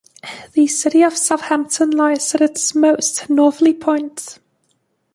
The 0.53 0.65
city 0.65 1.03
of 1.03 1.15
Southampton 1.15 1.91
lies 1.91 2.33
at 2.33 2.41
its 2.41 2.73
most 2.73 3.29
northerly 3.29 3.75
point. 3.75 4.39